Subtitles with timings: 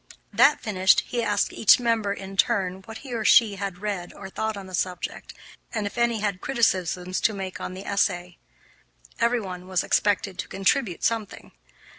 [0.33, 4.31] That finished, he asked each member, in turn, what he or she had read or
[4.31, 5.35] thought on the subject,
[5.71, 8.39] and if any had criticisms to make on the essay.
[9.19, 11.51] Everyone was expected to contribute something.